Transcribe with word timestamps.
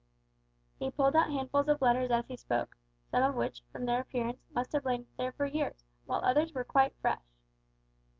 He 0.79 0.89
pulled 0.89 1.15
out 1.15 1.29
handfuls 1.29 1.67
of 1.67 1.79
letters 1.79 2.09
as 2.09 2.25
he 2.25 2.35
spoke, 2.35 2.75
some 3.11 3.21
of 3.21 3.35
which, 3.35 3.61
from 3.71 3.85
their 3.85 4.01
appearance, 4.01 4.41
must 4.51 4.71
have 4.71 4.83
lain 4.83 5.05
there 5.15 5.31
for 5.31 5.45
years, 5.45 5.85
while 6.07 6.21
others 6.25 6.53
were 6.55 6.63
quite 6.63 6.95
fresh! 7.01 7.21